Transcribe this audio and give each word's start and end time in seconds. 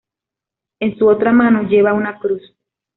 En 0.79 0.97
su 0.97 1.07
otra 1.07 1.31
mano 1.31 1.69
lleva 1.69 1.93
una 1.93 2.17
cruz. 2.17 2.41